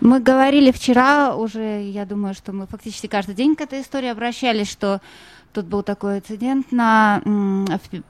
[0.00, 4.70] Мы говорили вчера уже, я думаю, что мы фактически каждый день к этой истории обращались,
[4.70, 5.00] что
[5.52, 7.22] тут был такой инцидент на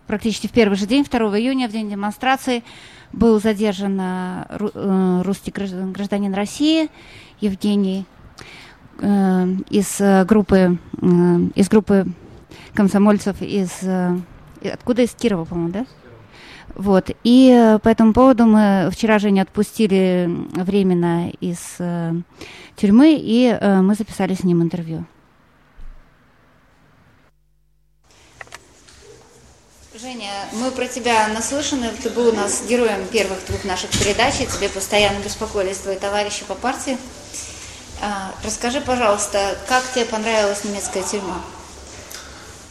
[0.06, 2.62] практически в первый же день, 2 июня, в день демонстрации,
[3.12, 6.90] был задержан э, русский гражданин России
[7.40, 8.06] Евгений
[9.00, 10.78] э, из группы
[11.56, 12.06] из группы
[12.72, 13.82] комсомольцев из
[14.62, 15.86] откуда из Кирова, по-моему, да?
[16.74, 17.10] Вот.
[17.24, 22.12] И э, по этому поводу мы вчера же не отпустили временно из э,
[22.76, 25.04] тюрьмы, и э, мы записали с ним интервью.
[30.00, 31.90] Женя, мы про тебя наслышаны.
[32.02, 36.44] Ты был у нас героем первых двух наших передач, и тебе постоянно беспокоились твои товарищи
[36.46, 36.96] по партии.
[38.00, 41.42] А, расскажи, пожалуйста, как тебе понравилась немецкая тюрьма?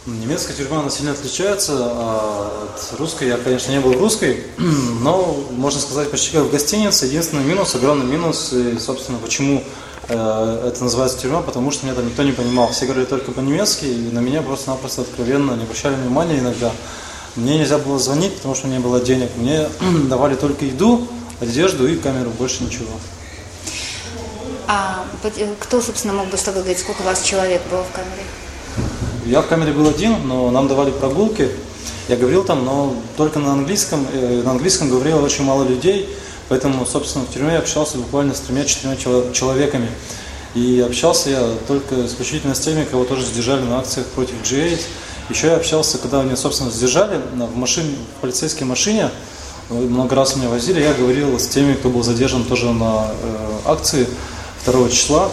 [0.05, 3.27] Немецкая тюрьма, она сильно отличается а, от русской.
[3.27, 7.05] Я, конечно, не был русской, но, можно сказать, почти как в гостинице.
[7.05, 9.61] Единственный минус, огромный минус, и, собственно, почему
[10.07, 12.71] э, это называется тюрьма, потому что меня там никто не понимал.
[12.71, 16.71] Все говорили только по-немецки, и на меня просто-напросто откровенно не обращали внимания иногда.
[17.35, 19.29] Мне нельзя было звонить, потому что не было денег.
[19.35, 19.67] Мне
[20.07, 21.09] давали только еду,
[21.41, 22.93] одежду и камеру, больше ничего.
[24.67, 25.05] А
[25.59, 28.23] кто, собственно, мог бы с тобой говорить, сколько у вас человек было в камере?
[29.29, 31.51] Я в камере был один, но нам давали прогулки.
[32.07, 34.07] Я говорил там, но только на английском.
[34.11, 36.09] Э, на английском говорило очень мало людей,
[36.47, 38.95] поэтому, собственно, в тюрьме я общался буквально с тремя-четырьмя
[39.31, 39.87] человеками.
[40.55, 44.79] И общался я только исключительно с теми, кого тоже задержали на акциях против G8.
[45.29, 49.11] Еще я общался, когда меня, собственно, задержали в, машине, в полицейской машине,
[49.69, 54.07] много раз меня возили, я говорил с теми, кто был задержан тоже на э, акции
[54.65, 55.29] 2 числа.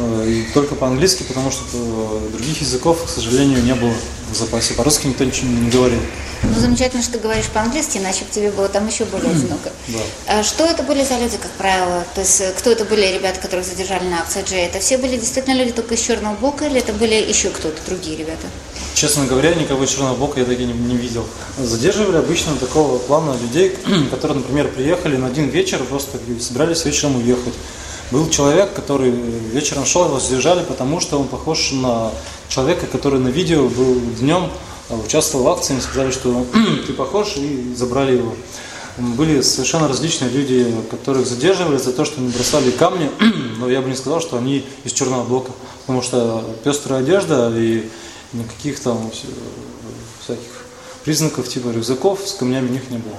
[0.00, 3.92] Э, и только по-английски, потому что э, других языков, к сожалению, не было
[4.32, 4.74] в запасе.
[4.74, 6.00] По-русски никто ничего не говорил.
[6.42, 9.70] Ну, замечательно, что ты говоришь по-английски, иначе бы тебе было там еще более одиноко.
[9.88, 9.98] Да.
[10.26, 12.04] А что это были за люди, как правило?
[12.14, 14.66] То есть, э, кто это были ребята, которых задержали на акции Джей?
[14.66, 18.16] Это все были действительно люди только из черного бока, или это были еще кто-то, другие
[18.16, 18.46] ребята?
[18.94, 21.26] Честно говоря, никого из черного бока я таки не, не видел.
[21.58, 23.76] Задерживали обычно такого плана людей,
[24.10, 27.54] которые, например, приехали на один вечер, просто собирались вечером уехать.
[28.10, 32.10] Был человек, который вечером шел, его задержали, потому что он похож на
[32.48, 34.50] человека, который на видео был днем,
[34.88, 36.44] а, участвовал в акции, они сказали, что
[36.86, 38.34] ты похож, и забрали его.
[38.96, 43.10] Были совершенно различные люди, которых задерживали за то, что они бросали камни,
[43.58, 47.88] но я бы не сказал, что они из черного блока, потому что пестрая одежда и
[48.32, 49.10] никаких там
[50.20, 50.64] всяких
[51.04, 53.14] признаков типа рюкзаков с камнями у них не было.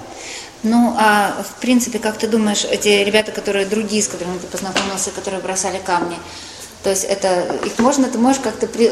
[0.64, 5.10] Ну, а в принципе, как ты думаешь, эти ребята, которые другие, с которыми ты познакомился,
[5.12, 6.18] которые бросали камни,
[6.84, 8.86] то есть это их можно, ты можешь как-то при,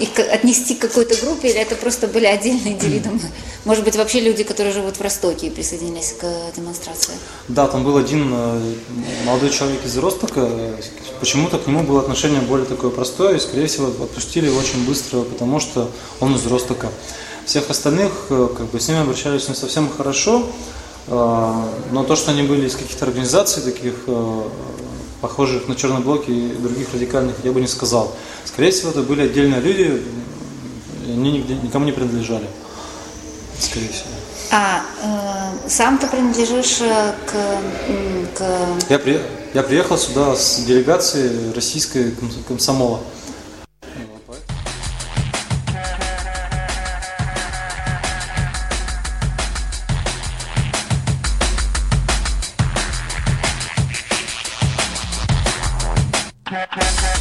[0.00, 3.20] их отнести к какой-то группе, или это просто были отдельные индивидуумы?
[3.66, 6.26] Может быть, вообще люди, которые живут в Ростоке и присоединились к
[6.56, 7.12] демонстрации?
[7.48, 8.74] Да, там был один э,
[9.26, 10.48] молодой человек из Ростока.
[11.20, 15.20] Почему-то к нему было отношение более такое простое, и, скорее всего, отпустили его очень быстро,
[15.20, 16.90] потому что он из Ростока.
[17.44, 20.46] Всех остальных, э, как бы, с ними обращались не совсем хорошо,
[21.06, 24.42] но то, что они были из каких-то организаций таких, э,
[25.20, 28.14] похожих на черный блок и других радикальных, я бы не сказал.
[28.44, 30.02] Скорее всего, это были отдельные люди,
[31.06, 32.46] они нигде, никому не принадлежали.
[33.58, 34.08] Скорее всего.
[34.50, 38.38] А э, сам ты принадлежишь э, к...
[38.38, 38.44] к...
[38.88, 39.20] Я, при,
[39.52, 42.14] я приехал сюда с делегацией российской
[42.46, 43.00] комсомола.
[56.54, 57.13] Ha ha ha!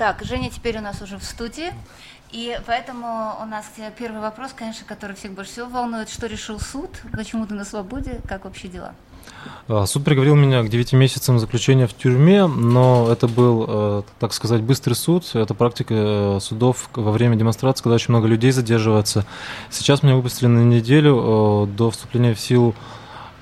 [0.00, 1.74] Так, Женя теперь у нас уже в студии.
[2.32, 3.66] И поэтому у нас
[3.98, 6.08] первый вопрос, конечно, который всех больше всего волнует.
[6.08, 6.88] Что решил суд?
[7.12, 8.18] Почему ты на свободе?
[8.26, 8.94] Как вообще дела?
[9.68, 14.32] А, суд приговорил меня к 9 месяцам заключения в тюрьме, но это был, э, так
[14.32, 15.26] сказать, быстрый суд.
[15.34, 19.26] Это практика э, судов во время демонстрации, когда очень много людей задерживается.
[19.68, 22.74] Сейчас меня выпустили на неделю э, до вступления в силу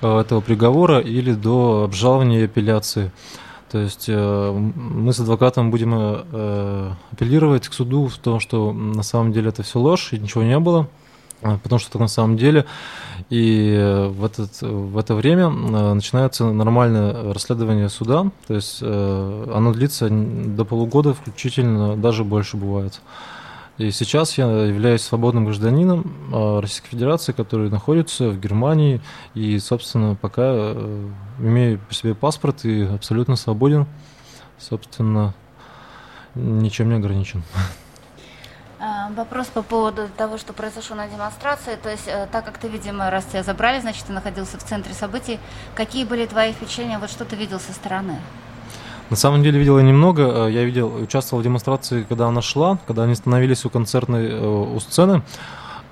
[0.01, 3.13] этого приговора или до обжалования и апелляции.
[3.71, 5.93] То есть мы с адвокатом будем
[7.11, 10.59] апеллировать к суду в том, что на самом деле это все ложь и ничего не
[10.59, 10.87] было.
[11.41, 12.65] А, потому что так на самом деле.
[13.29, 19.51] И э, в, этот, в это время э, начинается нормальное расследование суда, то есть э,
[19.53, 22.99] оно длится до полугода включительно, даже больше бывает.
[23.79, 28.99] И сейчас я являюсь свободным гражданином Российской Федерации, который находится в Германии,
[29.33, 30.73] и, собственно, пока
[31.39, 33.87] имею при себе паспорт и абсолютно свободен,
[34.57, 35.33] собственно,
[36.35, 37.41] ничем не ограничен.
[38.81, 41.75] А, вопрос по поводу того, что произошло на демонстрации.
[41.81, 44.93] То есть, э, так как ты, видимо, раз тебя забрали, значит, ты находился в центре
[44.93, 45.37] событий.
[45.75, 46.97] Какие были твои впечатления?
[46.97, 48.19] Вот что ты видел со стороны?
[49.09, 50.47] На самом деле видел я немного.
[50.47, 54.47] Э, я видел, участвовал в демонстрации, когда она шла, когда они становились у концертной, э,
[54.75, 55.23] у сцены.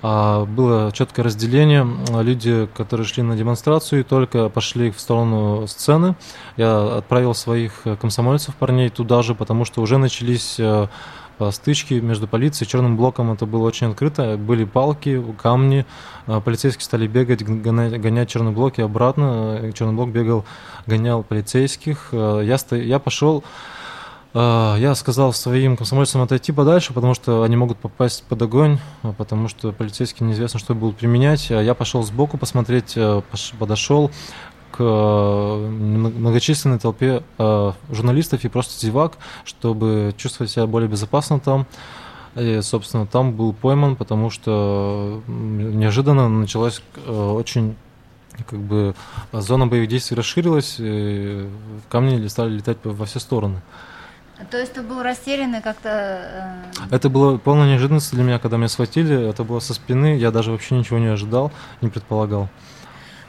[0.03, 1.87] А, было четкое разделение.
[2.21, 6.15] Люди, которые шли на демонстрацию, только пошли в сторону сцены.
[6.55, 10.59] Я отправил своих комсомольцев, парней туда же, потому что уже начались
[11.51, 13.31] стычки между полицией и черным блоком.
[13.31, 14.37] Это было очень открыто.
[14.37, 15.85] Были палки, камни.
[16.25, 19.71] А, полицейские стали бегать, гонять, гонять черный блок и обратно.
[19.73, 20.45] Черный блок бегал,
[20.85, 22.09] гонял полицейских.
[22.11, 22.75] А, я, сто...
[22.75, 23.43] я пошел
[24.33, 28.77] а, я сказал своим комсомольцам отойти подальше, потому что они могут попасть под огонь,
[29.17, 31.49] потому что полицейские неизвестно, что будут применять.
[31.49, 32.97] Я пошел сбоку посмотреть,
[33.57, 34.11] подошел,
[34.71, 41.65] к э, многочисленной толпе э, журналистов и просто зевак, чтобы чувствовать себя более безопасно там.
[42.35, 47.75] И, собственно, там был пойман, потому что неожиданно началась э, очень
[48.47, 48.93] как бы
[49.31, 51.49] зона боевых действий расширилась, и
[51.89, 53.61] камни стали летать во все стороны.
[54.51, 56.63] То есть ты был растерянный как-то?
[56.91, 59.27] Это было полная неожиданность для меня, когда меня схватили.
[59.27, 60.15] Это было со спины.
[60.17, 62.49] Я даже вообще ничего не ожидал, не предполагал.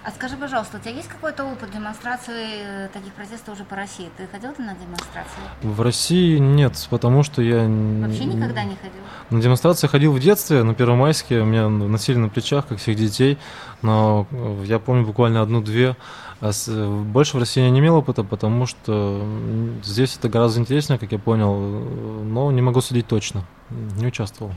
[0.08, 4.08] А скажи, пожалуйста, у тебя есть какой-то опыт демонстрации э, таких протестов уже по России?
[4.16, 5.42] Ты ходил ты на демонстрации?
[5.60, 7.58] В России нет, потому что я...
[7.58, 9.02] Вообще никогда не ходил?
[9.28, 13.36] На демонстрации ходил в детстве, на Первомайске, меня носили на плечах, как всех детей,
[13.82, 15.94] но э, я помню буквально одну-две.
[16.40, 19.22] А э, больше в России я не имел опыта, потому что
[19.84, 24.54] здесь это гораздо интереснее, как я понял, но не могу судить точно, не участвовал.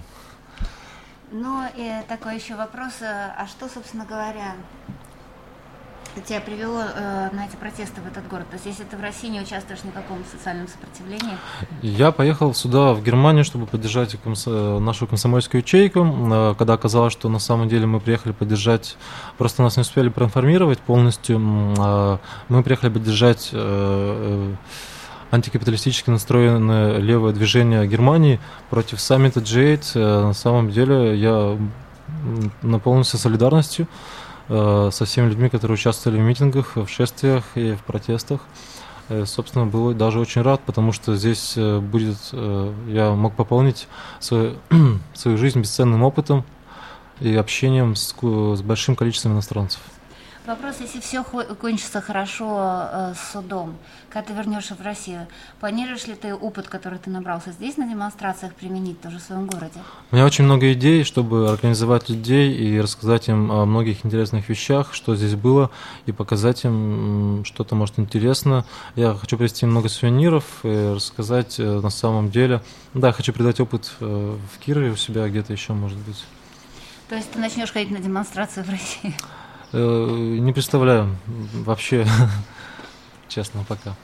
[1.33, 4.56] Ну и такой еще вопрос, а что, собственно говоря,
[6.19, 8.45] тебя привело э, на эти протесты в этот город?
[8.49, 11.37] То есть, если ты в России не участвуешь в каком социальном сопротивлении?
[11.81, 14.45] Я поехал сюда, в Германию, чтобы поддержать комс...
[14.45, 16.05] нашу комсомольскую ячейку.
[16.05, 18.97] Э, когда оказалось, что на самом деле мы приехали поддержать,
[19.37, 21.39] просто нас не успели проинформировать полностью,
[21.77, 22.17] э,
[22.49, 24.55] мы приехали поддержать э, э,
[25.31, 29.91] антикапиталистически настроенное левое движение Германии против саммита G8.
[29.95, 31.57] Э, на самом деле я
[32.61, 33.87] наполнился солидарностью.
[33.87, 34.20] Э,
[34.51, 38.42] со всеми людьми, которые участвовали в митингах, в шествиях и в протестах.
[39.07, 42.18] Э, собственно, был даже очень рад, потому что здесь э, будет,
[42.88, 43.88] я мог пополнить
[44.19, 44.56] свою,
[45.13, 46.44] свою жизнь бесценным опытом
[47.21, 49.80] и общением с, с большим количеством иностранцев.
[50.45, 52.57] Вопрос, если все кончится хорошо
[52.91, 53.77] э, с судом,
[54.09, 55.27] когда ты вернешься в Россию,
[55.60, 59.79] планируешь ли ты опыт, который ты набрался здесь на демонстрациях, применить тоже в своем городе?
[60.12, 64.95] У меня очень много идей, чтобы организовать людей и рассказать им о многих интересных вещах,
[64.95, 65.69] что здесь было,
[66.07, 68.65] и показать им что-то, может, интересно.
[68.95, 72.63] Я хочу привезти много сувениров и рассказать э, на самом деле.
[72.95, 76.25] Да, хочу передать опыт э, в Кирове у себя, где-то еще, может быть.
[77.10, 79.13] То есть ты начнешь ходить на демонстрации в России?
[79.73, 81.15] Э, не представляю
[81.53, 82.05] вообще,
[83.27, 83.95] честно, пока.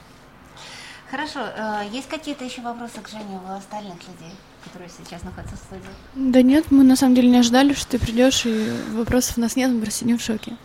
[1.11, 1.39] Хорошо.
[1.39, 4.33] Э, есть какие-то еще вопросы к Жене у остальных людей,
[4.63, 5.89] которые сейчас находятся в студии?
[6.15, 9.55] Да нет, мы на самом деле не ожидали, что ты придешь, и вопросов у нас
[9.55, 10.55] нет, мы просто не в шоке.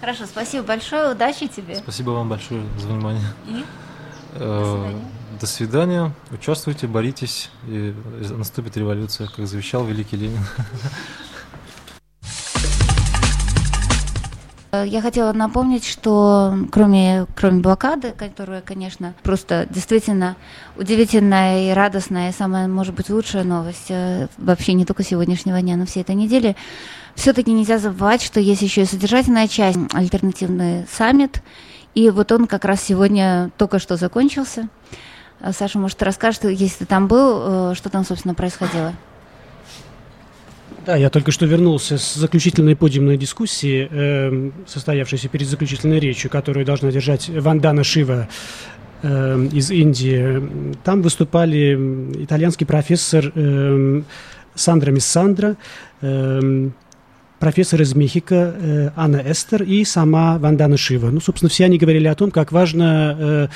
[0.00, 1.76] Хорошо, спасибо большое, удачи тебе.
[1.76, 3.24] Спасибо вам большое за внимание.
[3.48, 3.64] И?
[4.34, 5.16] Э, до свидания.
[5.40, 6.12] До свидания.
[6.30, 7.94] Участвуйте, боритесь, и
[8.30, 10.44] наступит революция, как завещал великий Ленин.
[14.84, 20.36] Я хотела напомнить, что кроме, кроме блокады, которая, конечно, просто действительно
[20.76, 25.76] удивительная и радостная, и самая, может быть, лучшая новость э, вообще не только сегодняшнего дня,
[25.76, 26.56] но всей этой недели,
[27.14, 31.42] все-таки нельзя забывать, что есть еще и содержательная часть, альтернативный саммит,
[31.94, 34.68] и вот он как раз сегодня только что закончился.
[35.40, 38.92] Э, Саша, может, расскажешь, если ты там был, э, что там, собственно, происходило?
[40.86, 46.64] Да, я только что вернулся с заключительной подиумной дискуссии, э, состоявшейся перед заключительной речью, которую
[46.64, 48.28] должна держать Вандана Шива
[49.02, 50.74] э, из Индии.
[50.84, 51.74] Там выступали
[52.22, 54.02] итальянский профессор э,
[54.54, 55.56] Сандра Миссандра,
[57.40, 61.10] профессор из Мехико э, Анна Эстер и сама Вандана Шива.
[61.10, 63.16] Ну, собственно, все они говорили о том, как важно...
[63.18, 63.48] Э,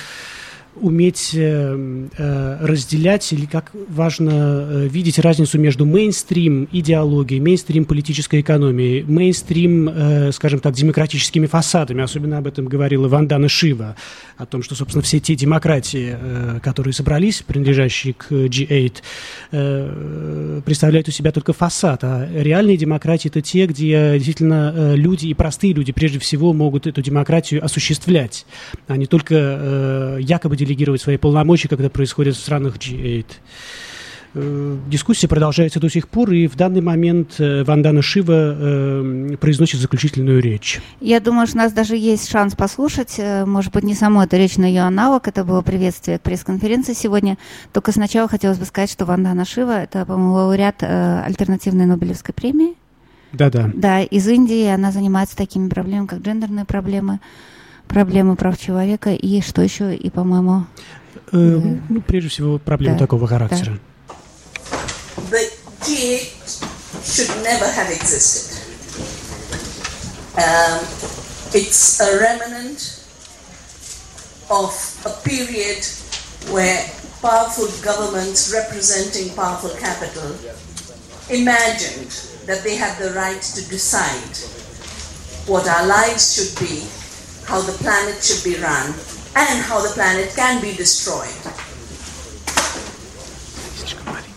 [0.76, 8.40] уметь э, э, разделять или как важно э, видеть разницу между мейнстрим идеологией, мейнстрим политической
[8.40, 12.02] экономией, мейнстрим, э, скажем так, демократическими фасадами.
[12.02, 13.96] Особенно об этом говорила Вандана Шива,
[14.36, 18.92] о том, что, собственно, все те демократии, э, которые собрались, принадлежащие к G8,
[19.52, 25.26] э, представляют у себя только фасад, а реальные демократии это те, где действительно э, люди
[25.26, 28.46] и простые люди прежде всего могут эту демократию осуществлять,
[28.86, 33.24] а не только э, якобы делегировать свои полномочия, когда происходит в странах G8.
[34.32, 39.80] Э, дискуссия продолжается до сих пор, и в данный момент э, Вандана Шива э, произносит
[39.80, 40.80] заключительную речь.
[41.00, 44.56] Я думаю, что у нас даже есть шанс послушать, может быть, не саму эту речь,
[44.56, 45.26] но ее аналог.
[45.26, 47.38] Это было приветствие к пресс-конференции сегодня.
[47.72, 52.74] Только сначала хотелось бы сказать, что Вандана Шива– это, по-моему, лауреат альтернативной Нобелевской премии.
[53.32, 53.70] Да-да.
[53.74, 57.20] Да, из Индии она занимается такими проблемами, как гендерные проблемы,
[57.90, 60.66] проблемы прав человека и что еще, и, по-моему...
[61.32, 61.36] Э,
[61.88, 63.78] ну, прежде всего, проблемы да, такого характера.
[64.08, 64.14] Да.
[65.30, 66.64] The G8
[67.04, 68.58] should never have existed.
[70.36, 70.80] Um,
[71.52, 73.04] it's a remnant
[74.48, 74.72] of
[75.04, 75.84] a period
[76.50, 76.84] where
[77.20, 80.34] powerful governments representing powerful capital
[81.28, 82.10] imagined
[82.46, 84.36] that they had the right to decide
[85.46, 86.82] what our lives should be
[87.49, 88.93] how the planet should be run,
[89.35, 91.35] and how the planet can be destroyed.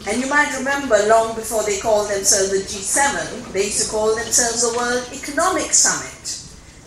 [0.08, 4.14] And you might remember long before they called themselves the G7, they used to call
[4.16, 6.40] themselves the World Economic Summit.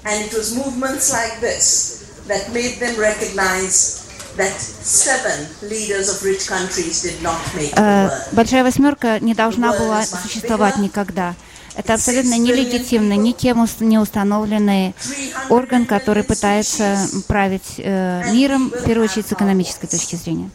[0.05, 4.01] And it was movements like this that made them recognize
[4.37, 8.11] that seven leaders of rich countries did not make the world.
[8.31, 11.35] Большая восьмерка не должна была существовать никогда.
[11.76, 14.94] Это абсолютно нелегитимный, никем не установленный
[15.50, 20.50] орган, который пытается править э, миром, в первую очередь, с экономической точки зрения.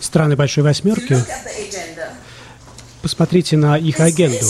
[0.00, 1.22] Страны Большой Восьмерки,
[3.02, 4.46] посмотрите на их агенду.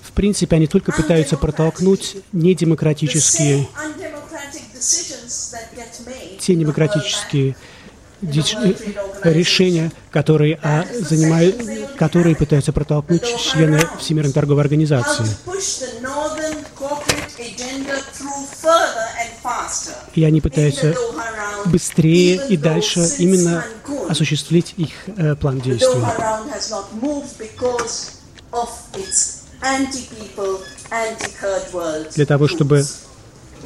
[0.00, 3.68] В принципе, они только пытаются протолкнуть недемократические,
[6.40, 7.56] те демократические
[8.20, 11.56] решения, которые, а, занимают,
[11.96, 15.24] которые пытаются протолкнуть члены Всемирной торговой организации.
[20.14, 20.94] И они пытаются
[21.66, 23.64] быстрее и дальше именно
[24.08, 26.02] осуществить их э, план действий.
[32.14, 32.84] Для того, чтобы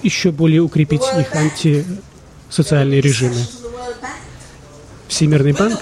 [0.03, 3.47] еще более укрепить их антисоциальные режимы.
[5.13, 5.79] Всемирный банк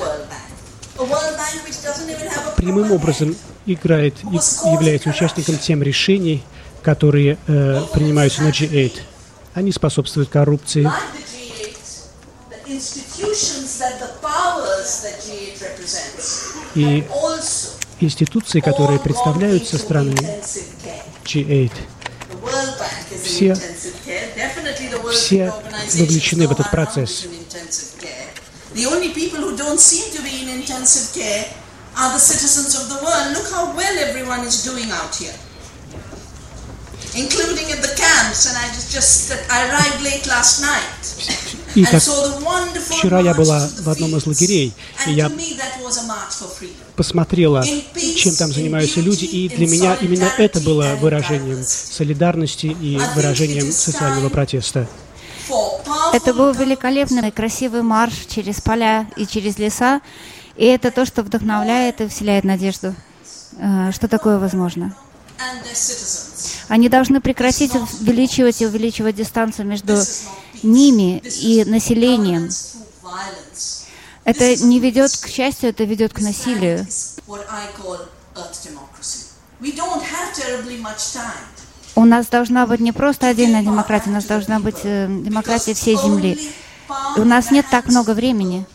[2.57, 6.43] прямым образом играет и является участником тем решений,
[6.83, 8.93] которые э, принимаются на G8.
[9.55, 10.91] Они способствуют коррупции.
[16.75, 17.05] И
[18.01, 20.17] институции, которые представляют со стороны
[21.25, 21.71] G8,
[23.23, 23.57] все,
[25.13, 25.55] все
[25.95, 27.29] вовлечены в этот процесс.
[28.75, 31.45] The only people who don't seem to be in intensive care
[31.99, 33.35] are the citizens of the world.
[33.35, 35.35] Look how well everyone is doing out here.
[37.17, 41.51] Including at the camps, and I just, just I arrived late last night.
[41.75, 44.73] И как вчера я была в одном из лагерей,
[45.07, 45.31] и я
[46.97, 53.71] посмотрела, чем там занимаются люди, и для меня именно это было выражением солидарности и выражением
[53.73, 54.89] социального протеста.
[56.13, 60.01] Это был великолепный и красивый марш через поля и через леса.
[60.57, 62.95] И это то, что вдохновляет и вселяет надежду,
[63.59, 64.95] э, что такое возможно.
[66.69, 69.97] Они должны прекратить увеличивать и увеличивать дистанцию между
[70.63, 72.51] ними и населением.
[74.25, 76.87] Это не ведет к счастью, это ведет к насилию.
[81.95, 85.97] У нас должна быть не просто отдельная демократия, у нас должна быть э, демократия всей
[85.97, 86.53] Земли.
[87.17, 88.67] У нас нет так много времени.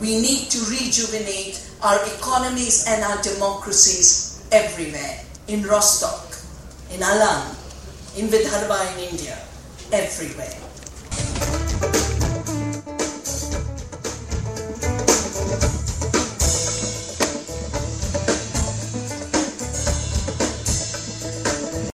[0.00, 5.20] We need to rejuvenate our economies and our democracies everywhere.
[5.46, 6.34] In Rostock,
[6.90, 7.56] in Alam,
[8.16, 9.36] in Vidarbha in India,
[9.90, 12.03] everywhere.